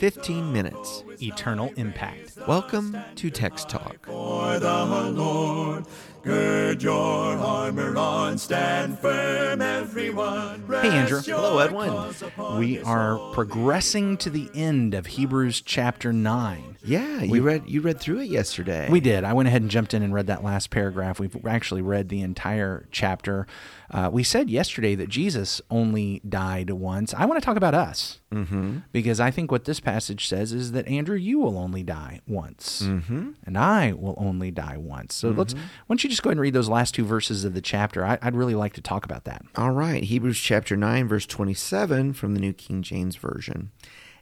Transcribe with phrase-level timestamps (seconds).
[0.00, 1.04] 15 minutes.
[1.22, 2.38] eternal impact.
[2.48, 4.06] Welcome to Text Talk.
[4.06, 5.84] For the Lord,
[6.22, 6.96] gird your
[7.36, 10.64] armor on, stand firm, everyone.
[10.66, 11.20] Hey, Andrew.
[11.20, 12.14] Hello, Edwin.
[12.58, 16.70] We are progressing to the end of Hebrews chapter 9.
[16.82, 18.88] Yeah, you read you read through it yesterday.
[18.88, 19.22] We did.
[19.22, 21.20] I went ahead and jumped in and read that last paragraph.
[21.20, 23.46] We've actually read the entire chapter.
[23.90, 27.12] Uh, we said yesterday that Jesus only died once.
[27.12, 28.78] I want to talk about us mm-hmm.
[28.92, 32.82] because I think what this passage says is that Andrew, you will only die once,
[32.82, 33.30] mm-hmm.
[33.44, 35.16] and I will only die once.
[35.16, 35.52] So let's.
[35.52, 38.04] Why don't you just go ahead and read those last two verses of the chapter?
[38.04, 39.42] I, I'd really like to talk about that.
[39.56, 43.72] All right, Hebrews chapter 9 verse 27 from the New King James version.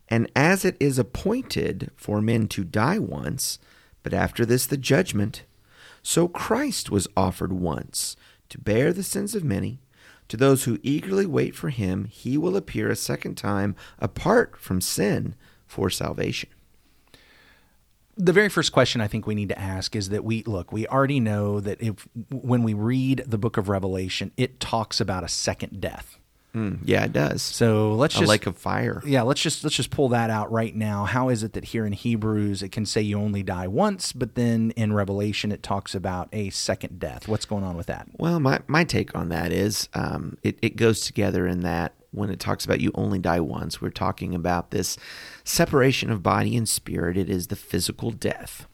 [0.09, 3.59] And as it is appointed for men to die once,
[4.03, 5.45] but after this the judgment,
[6.03, 8.17] so Christ was offered once
[8.49, 9.81] to bear the sins of many.
[10.29, 14.81] To those who eagerly wait for him, he will appear a second time apart from
[14.81, 15.35] sin
[15.69, 16.49] for salvation.
[18.17, 20.89] the very first question I think we need to ask is that we look, we
[20.89, 25.29] already know that if when we read the book of Revelation, it talks about a
[25.29, 26.19] second death.
[26.55, 27.43] Mm, yeah, it does.
[27.43, 29.03] So let's a just lake of fire.
[29.07, 31.05] yeah, let's just let's just pull that out right now.
[31.05, 34.35] How is it that here in Hebrews it can say you only die once, but
[34.35, 37.29] then in Revelation it talks about a second death?
[37.29, 38.09] What's going on with that?
[38.19, 42.31] Well, my, my take on that is um, it, it goes together in that when
[42.31, 44.97] it talks about you only die once, we're talking about this
[45.45, 47.17] separation of body and spirit.
[47.17, 48.67] It is the physical death.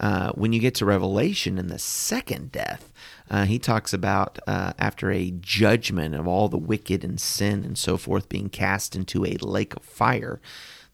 [0.00, 2.92] Uh, when you get to Revelation and the second death,
[3.30, 7.76] uh, he talks about uh, after a judgment of all the wicked and sin and
[7.76, 10.40] so forth being cast into a lake of fire.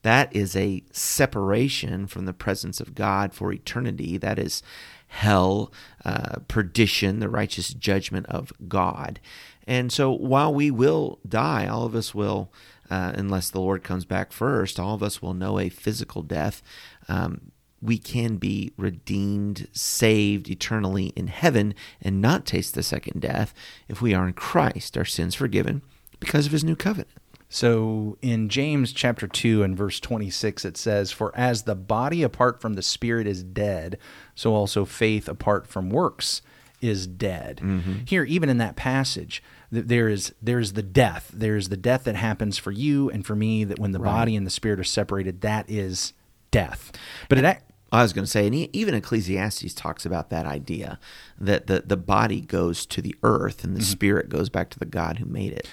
[0.03, 4.17] That is a separation from the presence of God for eternity.
[4.19, 4.63] That is
[5.09, 5.73] hell,
[6.05, 9.21] uh, perdition, the righteous judgment of God.
[9.67, 12.53] And so while we will die, all of us will,
[12.91, 16.63] uh, unless the Lord comes back first, all of us will know a physical death.
[17.09, 23.53] Um, we can be redeemed, saved eternally in heaven, and not taste the second death
[23.89, 25.83] if we are in Christ, our sins forgiven
[26.19, 27.11] because of his new covenant.
[27.51, 32.61] So in James chapter 2 and verse 26 it says for as the body apart
[32.61, 33.99] from the spirit is dead
[34.35, 36.43] so also faith apart from works
[36.85, 37.61] is dead.
[37.63, 37.93] Mm-hmm.
[38.05, 41.31] Here even in that passage th- there is there is the death.
[41.33, 44.37] There is the death that happens for you and for me that when the body
[44.37, 46.13] and the spirit are separated that is
[46.51, 46.93] death.
[47.29, 47.63] But it
[47.95, 50.99] I was going to say, and even Ecclesiastes talks about that idea
[51.39, 53.93] that the, the body goes to the earth and the mm-hmm.
[53.93, 55.69] spirit goes back to the God who made it.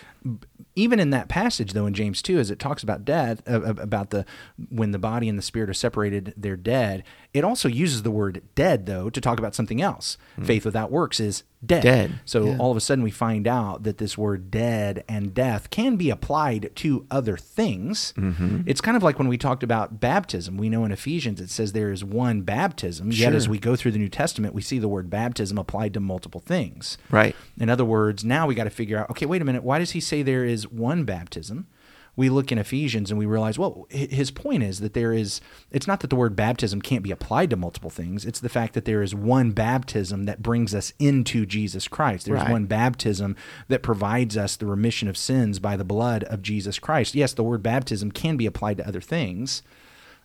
[0.76, 3.74] Even in that passage though in james 2 as it talks about death uh, uh,
[3.78, 4.26] about the
[4.70, 8.42] when the body and the spirit are separated they're dead it also uses the word
[8.56, 10.18] dead though to talk about something else.
[10.44, 12.58] Faith without works is dead, Dead, so yeah.
[12.58, 16.10] all of a sudden we find out that this word dead and death can be
[16.10, 18.14] applied to other things.
[18.66, 20.58] It's kind of like when we talked about baptism.
[20.58, 23.12] We know in ephesians it says there is one baptism.
[23.12, 26.00] Yet as we go through the new testament we see the word baptism applied to
[26.00, 26.98] multiple things.
[27.10, 27.36] Right.
[27.58, 29.92] in other words, now we got to figure out okay, wait a minute, why does
[29.92, 31.68] he say there is one baptism?
[32.18, 35.40] We look in Ephesians and we realize, well, his point is that there is,
[35.72, 38.26] it's not that the word baptism can't be applied to multiple things.
[38.26, 42.26] It's the fact that there is one baptism that brings us into Jesus Christ.
[42.26, 42.52] There's Right.
[42.52, 43.38] one baptism
[43.70, 47.16] that provides us the remission of sins by the blood of Jesus Christ.
[47.16, 49.64] Yes, the word baptism can be applied to other things.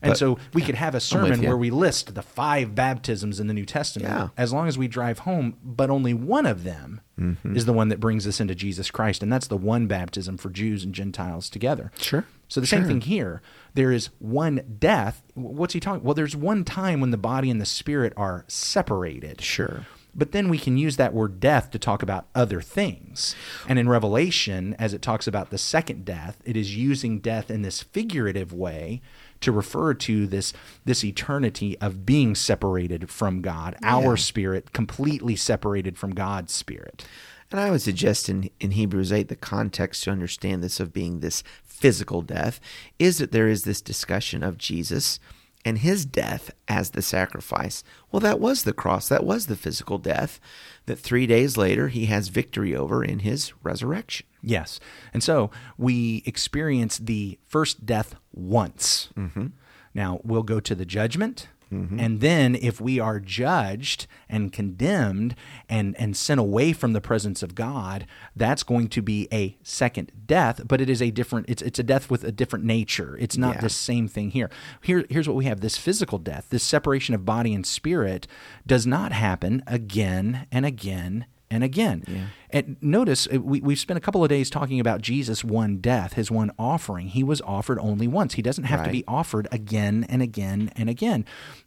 [0.02, 3.46] And But- so we could have a sermon where we list the five baptisms in
[3.46, 4.28] the New Testament Yeah.
[4.36, 7.56] as long as we drive home, but only one of them Mm-hmm.
[7.56, 10.50] is the one that brings us into Jesus Christ, and that's the one baptism for
[10.50, 11.90] Jews and Gentiles together.
[11.98, 12.26] Sure.
[12.46, 13.40] So the same thing here.
[13.74, 15.22] There is one death.
[15.34, 16.04] What's he talking?
[16.04, 19.40] Well, there's one time when the body and the spirit are separated.
[19.40, 19.86] Sure.
[20.16, 23.37] But then we can use that word death to talk about other things.
[23.69, 27.62] And in Revelation, as it talks about the second death, it is using death in
[27.62, 29.03] this figurative way
[29.41, 30.54] to refer to this
[30.87, 37.06] this eternity of being separated from God, our spirit completely separated from God's spirit.
[37.50, 41.21] And I would suggest in, in Hebrews 8, the context to understand this of being
[41.21, 42.59] this physical death
[42.98, 45.21] is that there is this discussion of Jesus
[45.66, 47.83] and his death as the sacrifice.
[48.13, 50.39] Well, that was the cross, that was the physical death
[50.86, 54.27] that three days later he has victory over in his resurrection.
[54.41, 54.78] Yes.
[55.13, 59.09] And so we experience the first death once.
[59.16, 59.48] Mm-hmm.
[59.92, 61.48] Now we'll go to the judgment.
[61.72, 61.98] Mm-hmm.
[61.98, 65.34] And then if we are judged and condemned
[65.68, 70.13] and, and sent away from the presence of God, that's going to be a second
[70.27, 73.16] death, but it is a different it's it's a death with a different nature.
[73.18, 73.60] It's not Yeah.
[73.63, 74.48] the same thing here.
[74.80, 75.60] Here here's what we have.
[75.60, 78.27] This physical death, this separation of body and spirit
[78.66, 82.31] does not happen again and again and again.
[82.51, 86.15] And notice uh, we, we've spent a couple of days talking about Jesus' one death,
[86.15, 87.09] his one offering.
[87.09, 88.34] He was offered only once.
[88.34, 91.25] He doesn't have to be offered again and again and again.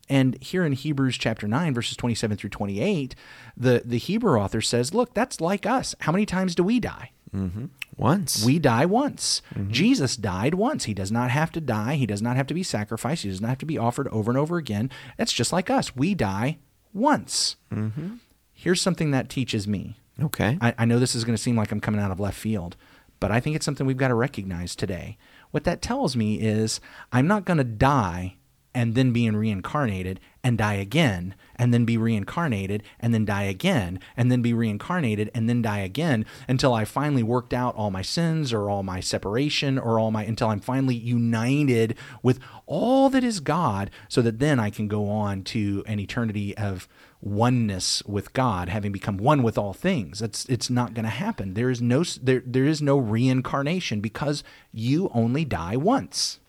[0.09, 3.15] And here in Hebrews chapter 9, verses 27 through 28,
[3.55, 5.95] the, the Hebrew author says, Look, that's like us.
[6.01, 7.11] How many times do we die?
[7.35, 7.65] Mm-hmm.
[7.97, 8.43] Once.
[8.43, 9.41] We die once.
[9.53, 9.71] Mm-hmm.
[9.71, 10.85] Jesus died once.
[10.85, 11.95] He does not have to die.
[11.95, 13.23] He does not have to be sacrificed.
[13.23, 14.89] He does not have to be offered over and over again.
[15.17, 15.95] That's just like us.
[15.95, 16.57] We die
[16.93, 17.57] once.
[17.71, 18.15] Mm-hmm.
[18.59, 19.95] Here's something that teaches me.
[20.21, 20.57] okay.
[20.59, 22.75] I, I know this is going to seem like I'm coming out of left field,
[23.21, 25.17] but I think it's something we've got to recognize today.
[25.51, 26.81] What that tells me is
[27.13, 28.35] I'm not going to die
[28.75, 33.97] and then being reincarnated and die again and then be reincarnated and then die again
[34.17, 38.01] and then be reincarnated and then die again until I finally worked out all my
[38.01, 43.23] sins or all my separation or all my until I'm finally united with all that
[43.23, 46.87] is God so that then I can go on to an eternity of
[47.21, 50.19] oneness with God, having become one with all things.
[50.19, 51.53] That's it's not going to happen.
[51.53, 56.39] There is no there there is no reincarnation because you only die once.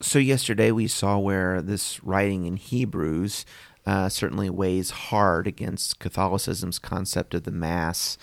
[0.00, 3.44] So yesterday we saw where this writing in Hebrews
[3.86, 8.16] uh, certainly weighs hard against Catholicism's concept of the Mass.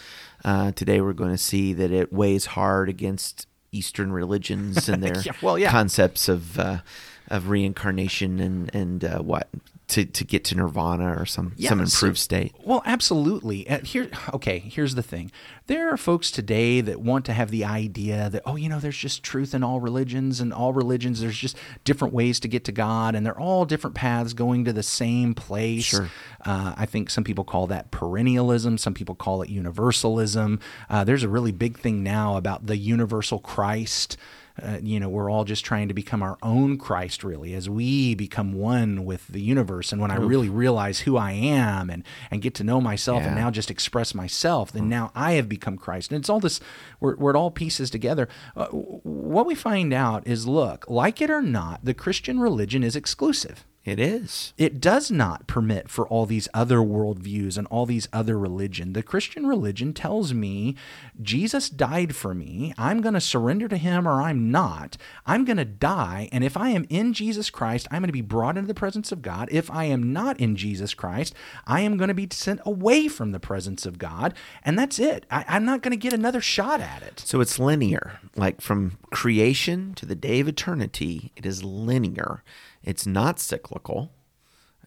[0.44, 5.20] Uh, today we're going to see that it weighs hard against Eastern religions and their
[5.22, 5.72] Yeah, well, yeah.
[5.72, 6.80] concepts of uh,
[7.28, 9.50] of reincarnation and and uh, what
[9.92, 12.56] to, to get to nirvana or some some so- improved state.
[12.64, 13.70] Well, absolutely.
[13.70, 14.60] Uh, here, okay.
[14.60, 15.32] Here's the thing:
[15.68, 18.98] there are folks today that want to have the idea that oh, you know, there's
[18.98, 22.72] just truth in all religions, and all religions there's just different ways to get to
[22.72, 25.84] God, and they're all different paths going to the same place.
[25.84, 26.10] Sure.
[26.46, 28.80] Uh, I think some people call that perennialism.
[28.80, 30.60] Some people call it universalism.
[30.90, 34.16] Uh, there's a really big thing now about the universal Christ.
[34.62, 38.16] Uh, you know, we're all just trying to become our own Christ, really, as we
[38.16, 39.92] become one with the universe.
[39.92, 43.36] And when I really realize who I am and and get to know myself, and
[43.36, 46.12] now just express myself, then now I have become Christ.
[46.12, 46.60] And it's all this,
[47.00, 48.28] where, where it all pieces together.
[48.56, 52.96] Uh, what we find out is, look, like it or not, the Christian religion is
[52.96, 53.66] exclusive.
[53.84, 54.54] It is.
[54.60, 58.94] It does not permit for all these other worldviews and all these other religion.
[58.94, 60.76] The Christian religion tells me
[61.20, 62.76] Jesus died for me.
[62.78, 64.98] I'm going to surrender to him or I'm not.
[65.26, 66.30] I'm going to die.
[66.32, 69.12] And if I am in Jesus Christ, I'm going to be brought into the presence
[69.12, 69.50] of God.
[69.52, 71.34] If I am not in Jesus Christ,
[71.66, 74.36] I am going to be sent away from the presence of God.
[74.64, 75.26] And that's it.
[75.32, 77.20] I, I'm not going to get another shot at it.
[77.22, 81.32] So it's linear, like from creation to the day of eternity.
[81.36, 82.44] It is linear.
[82.84, 83.40] It's not
[83.72, 84.12] cyclical,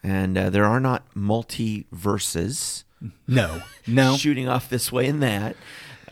[0.03, 2.85] and uh, there are not multiverses
[3.27, 4.17] No, no.
[4.19, 5.57] shooting off this way and that.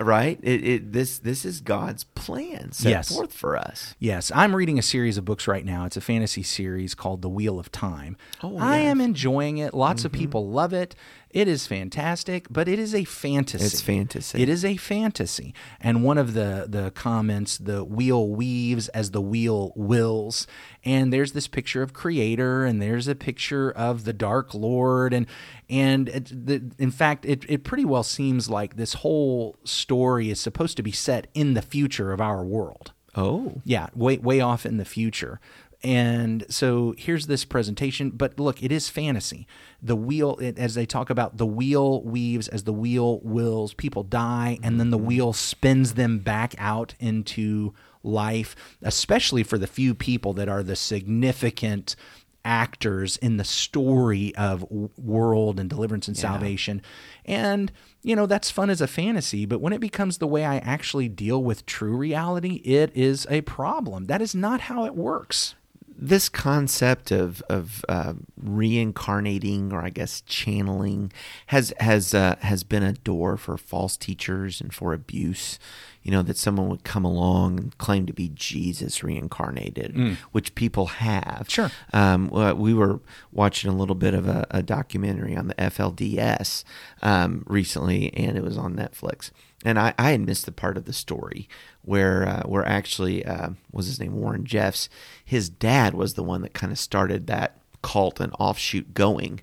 [0.01, 0.41] Right?
[0.43, 3.15] It, it this this is God's plan set Yes.
[3.15, 3.95] forth for us.
[3.99, 5.85] Yes, I'm reading a series of books right now.
[5.85, 8.17] It's a fantasy series called The Wheel of Time.
[8.43, 8.87] Oh, I yes.
[8.91, 9.75] am enjoying it.
[9.75, 10.95] Lots of people love it.
[11.33, 13.65] It is fantastic, but it is a fantasy.
[13.65, 14.43] It's fantasy.
[14.43, 15.55] It is a fantasy.
[15.81, 20.47] And one of the the comments, the wheel weaves as the wheel wills.
[20.85, 25.27] And there's this picture of creator and there's a picture of the dark lord and
[25.71, 30.39] and it, the, in fact it, it pretty well seems like this whole story is
[30.39, 32.93] supposed to be set in the future of our world.
[33.15, 35.41] Oh, Yeah, way way off in the future.
[35.85, 39.49] And so here's this presentation, but look, it is fantasy.
[39.83, 43.75] The wheel, it, as they talk about, the wheel weaves as the wheel wills.
[43.75, 45.07] People die, and then the mm-hmm.
[45.07, 47.75] wheel spins them back out into
[48.05, 51.97] life, especially for the few people that are the significant
[52.45, 56.83] actors in the story of world and deliverance and salvation.
[57.25, 57.71] And,
[58.03, 61.09] you know, that's fun as a fantasy, but when it becomes the way I actually
[61.09, 64.07] deal with true reality, it is a problem.
[64.07, 65.55] That is not how it works.
[66.03, 71.13] This concept of of uh, reincarnating or I guess channeling
[71.47, 75.59] has has uh, has been a door for false teachers and for abuse.
[76.03, 80.87] You know that someone would come along and claim to be Jesus reincarnated, which people
[80.87, 81.47] have.
[81.49, 81.71] Sure.
[81.93, 82.29] Um,
[82.59, 82.99] we were
[83.31, 86.65] watching a little bit of a, a documentary on the FLDS
[87.03, 89.31] um, recently, and it was on Netflix.
[89.65, 91.49] And I, I had missed the part of the story
[91.83, 94.89] where uh, where actually uh, was his name Warren Jeffs.
[95.25, 99.41] His dad was the one that kind of started that cult and offshoot going.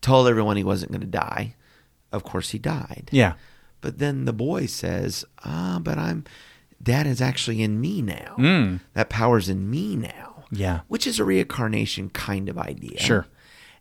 [0.00, 1.54] Told everyone he wasn't going to die.
[2.12, 3.08] Of course, he died.
[3.12, 3.34] Yeah.
[3.80, 6.24] But then the boy says, "Ah, but I'm
[6.82, 8.78] dad is actually in me now.
[8.94, 10.80] That power's in me now." Yeah.
[10.88, 12.98] Which is a reincarnation kind of idea.
[13.00, 13.26] Sure.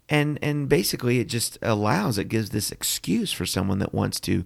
[0.10, 4.46] And and basically it just allows it gives this excuse for someone that wants to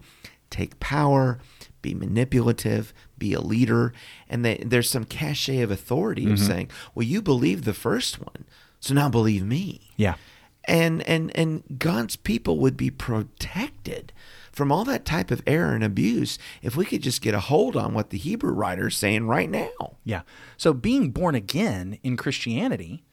[0.52, 1.40] take power,
[1.82, 3.94] be manipulative, be a leader,
[4.30, 6.46] and they, there's some cachet of authority of mm-hmm.
[6.46, 8.46] saying, "Well, you believe the first one,
[8.80, 10.16] so now believe me." Yeah.
[10.66, 14.14] and and and God's people would be protected
[14.52, 17.76] from all that type of error and abuse if we could just get a hold
[17.76, 19.96] on what the Hebrew writer is saying right now.
[20.04, 20.22] Yeah.
[20.58, 23.04] So being born again in Christianity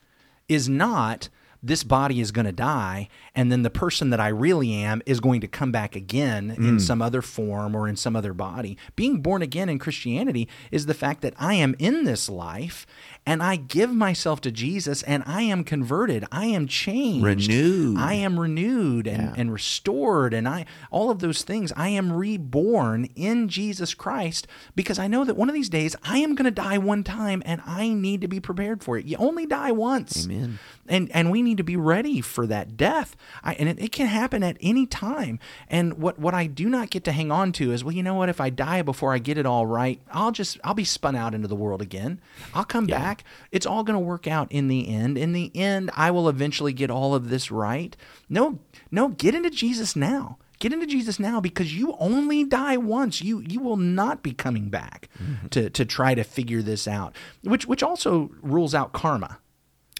[0.49, 1.29] is not
[1.63, 5.19] this body is going to die and then the person that I really am is
[5.21, 6.69] going to come back again Mm.
[6.69, 8.77] in some other form or in some other body.
[8.97, 12.87] Being born again in Christianity is the fact that I am in this life
[13.27, 16.25] and I give myself to Jesus and I am converted.
[16.33, 17.25] I am changed.
[17.25, 17.99] Renewed.
[17.99, 19.35] I am renewed and, Yeah.
[19.37, 21.73] and restored and I all of those things.
[21.77, 26.19] I am reborn in Jesus Christ because I know that one of these days I
[26.19, 29.07] am going to die one time and I need to be prepared for it.
[29.07, 30.25] You only die once.
[30.27, 30.59] Amen.
[30.89, 33.17] And and we need to be ready for that death.
[33.43, 35.39] I, and it, it can happen at any time.
[35.69, 38.15] And what what I do not get to hang on to is well, you know
[38.15, 38.29] what?
[38.29, 41.35] If I die before I get it all right, I'll just I'll be spun out
[41.35, 42.21] into the world again.
[42.55, 43.25] I'll come back.
[43.51, 45.19] It's all going to work out in the end.
[45.19, 47.97] In the end, I will eventually get all of this right.
[48.29, 48.59] No,
[48.91, 50.39] no, get into Jesus now.
[50.59, 53.23] Get into Jesus now because you only die once.
[53.23, 55.47] You you will not be coming back mm-hmm.
[55.49, 57.15] to to try to figure this out.
[57.43, 59.39] Which which also rules out karma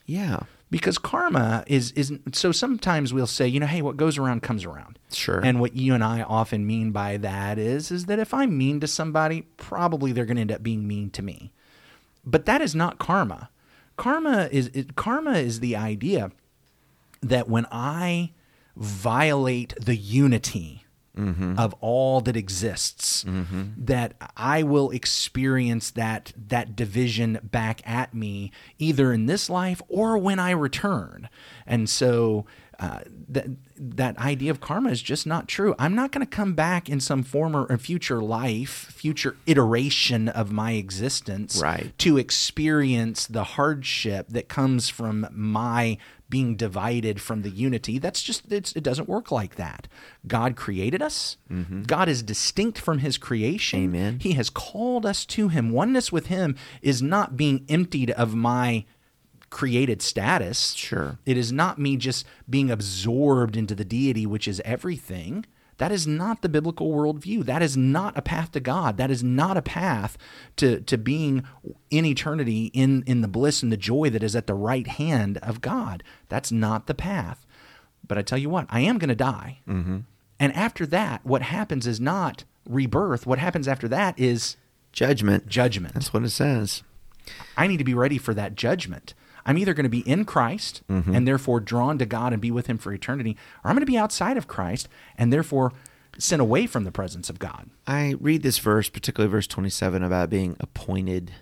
[0.05, 0.41] Yeah.
[0.71, 4.65] Because karma is is so sometimes we'll say you know hey what goes around comes
[4.65, 4.99] around.
[5.13, 5.41] Sure.
[5.41, 8.79] and what you and i often mean by that is is that if i'm mean
[8.81, 11.53] to somebody probably they're going to end up being mean to me.
[12.25, 13.49] But that is not karma.
[13.97, 16.31] Karma is it, karma is the idea
[17.23, 18.33] that when i
[18.77, 20.85] violate the unity
[21.59, 23.25] of all that exists
[23.77, 30.17] that i will experience that that division back at me either in this life or
[30.17, 31.29] when i return
[31.67, 32.47] and so
[32.81, 33.47] uh, that
[33.77, 35.75] that idea of karma is just not true.
[35.81, 40.53] I'm not going to come back in some former or future life, future iteration of
[40.53, 41.93] my existence, Right.
[41.99, 45.99] to experience the hardship that comes from my
[46.31, 47.99] being divided from the unity.
[47.99, 49.89] That's just it's, it doesn't work like that.
[50.27, 51.37] God created us.
[51.51, 51.83] Mm-hmm.
[51.83, 53.85] God is distinct from His creation.
[53.85, 54.19] Amen.
[54.21, 55.71] He has called us to Him.
[55.71, 58.85] Oneness with Him is not being emptied of my
[59.51, 60.73] created status.
[60.75, 61.19] Sure.
[61.25, 65.47] It is not me just being absorbed into the deity, which is everything.
[65.79, 67.45] That is not the biblical worldview.
[67.45, 68.97] That is not a path to God.
[68.97, 70.19] That is not a path
[70.57, 71.45] to, to being
[71.91, 75.39] in eternity in, in the bliss and the joy that is at the right hand
[75.39, 76.03] of God.
[76.29, 77.47] That's not the path.
[78.07, 79.61] But I tell you what, I am going to die.
[79.69, 79.99] Mm-hmm.
[80.41, 83.27] And after that, what happens is not rebirth.
[83.27, 84.57] What happens after that is
[84.93, 85.49] Judgment.
[85.49, 85.95] judgment.
[85.95, 86.83] That's what it says.
[87.57, 89.15] I need to be ready for that judgment.
[89.47, 90.83] I'm either going to be in Christ
[91.15, 93.91] and therefore drawn to God and be with Him for eternity, or I'm going to
[93.91, 95.73] be outside of Christ and therefore
[96.19, 97.71] sent away from the presence of God.
[97.87, 101.33] I read this verse, particularly verse 27, about being appointed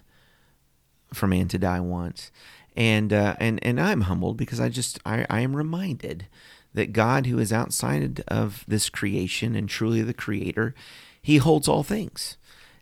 [1.12, 2.31] for man to die once.
[2.76, 6.26] And, uh, and, and I'm humbled because I just, I, I am reminded
[6.75, 10.75] that God, who is outside of this creation and truly the creator,
[11.23, 12.37] he holds all things.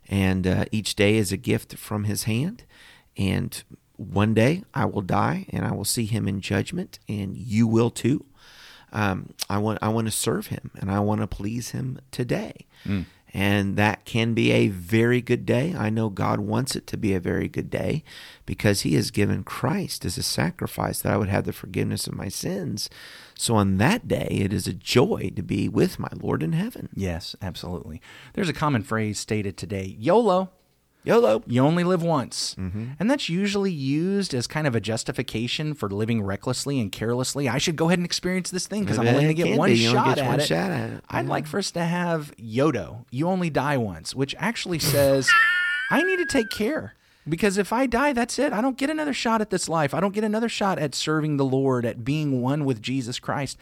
[0.09, 2.65] And uh, each day is a gift from his hand.
[3.17, 3.63] And
[3.97, 7.89] one day I will die and I will see him in judgment, and you will
[7.89, 8.25] too.
[8.91, 12.65] Um, I want I want to serve him and I want to please him today.
[13.33, 15.75] And that can be a very good day.
[15.77, 18.05] I know God wants it to be a very good day
[18.45, 22.15] because He has given Christ as a sacrifice that I would have the forgiveness of
[22.15, 22.89] my sins.
[23.37, 26.87] So on that day, it is a joy to be with my Lord in heaven.
[26.95, 28.01] Yes, absolutely.
[28.35, 30.51] There's a common phrase stated today YOLO.
[31.05, 31.43] YOLO.
[31.47, 32.55] You only live once.
[32.55, 32.85] Mm-hmm.
[32.99, 37.47] And that's usually used as kind of a justification for living recklessly and carelessly.
[37.47, 39.75] I should go ahead and experience this thing because I'm only going to get one
[39.75, 40.45] shot get at one it.
[40.47, 41.03] shot at it.
[41.09, 41.31] I'd Yeah.
[41.31, 45.29] like for us to have Yodo, you only die once, which actually says,
[45.91, 46.95] I need to take care.
[47.27, 48.53] Because if I die, that's it.
[48.53, 49.93] I don't get another shot at this life.
[49.95, 53.57] I don't get another shot at serving the Lord, at being one with Jesus Christ.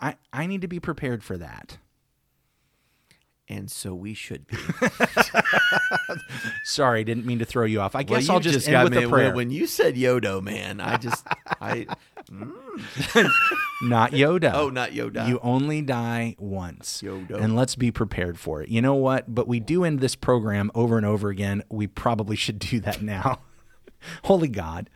[0.00, 1.78] I, I need to be prepared for that.
[3.48, 4.56] And so we should be.
[6.64, 7.94] Sorry, didn't mean to throw you off.
[7.94, 9.34] I guess Well, I'll you just, end with me a prayer.
[9.34, 11.26] When you said Yodo, man, I just
[11.60, 11.86] I
[12.30, 12.52] mm.
[13.82, 14.52] Not Yoda.
[14.54, 15.28] oh not Yoda.
[15.28, 17.02] You only die once.
[17.02, 17.38] Yoda.
[17.38, 18.70] And let's be prepared for it.
[18.70, 19.34] You know what?
[19.34, 21.62] But we do end this program over and over again.
[21.70, 23.40] We probably should do that now.
[24.24, 24.88] Holy God,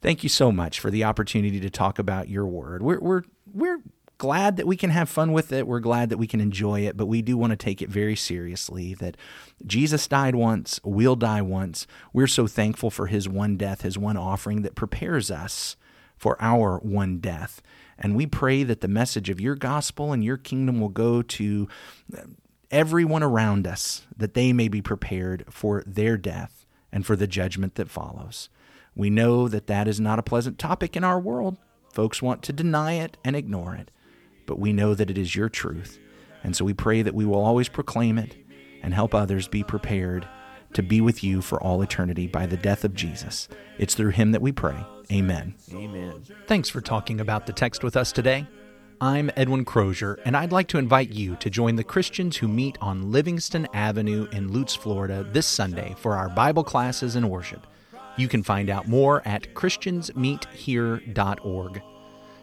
[0.00, 2.82] thank you so much for the opportunity to talk about your word.
[2.82, 3.22] We're we're
[3.52, 3.78] we're
[4.18, 5.66] glad that we can have fun with it.
[5.66, 8.16] We're glad that we can enjoy it, but we do want to take it very
[8.16, 9.16] seriously that
[9.66, 11.86] Jesus died once, we'll die once.
[12.12, 15.76] We're so thankful for his one death, his one offering that prepares us
[16.16, 17.60] for our one death.
[17.98, 21.68] And we pray that the message of your gospel and your kingdom will go to
[22.16, 22.22] uh,
[22.70, 27.76] everyone around us, that they may be prepared for their death and for the judgment
[27.76, 28.48] that follows.
[28.96, 31.58] We know that that is not a pleasant topic in our world.
[31.92, 33.90] Folks want to deny it and ignore it,
[34.46, 35.98] but we know that it is your truth.
[36.42, 38.36] And so we pray that we will always proclaim it
[38.82, 40.28] and help others be prepared
[40.74, 43.48] to be with you for all eternity by the death of Jesus.
[43.78, 44.76] It's through him that we pray.
[45.10, 45.54] Amen.
[45.72, 46.22] Amen.
[46.46, 48.46] Thanks for talking about the text with us today.
[49.00, 52.76] I'm Edwin Crozier, and I'd like to invite you to join the Christians who meet
[52.80, 57.66] on Livingston Avenue in Lutz, Florida this Sunday for our Bible classes and worship.
[58.16, 61.82] You can find out more at ChristiansMeetHere.org.